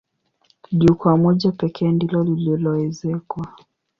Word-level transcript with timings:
Jukwaa 0.71 1.17
moja 1.17 1.51
pekee 1.51 1.91
ndilo 1.91 2.23
lililoezekwa. 2.23 3.47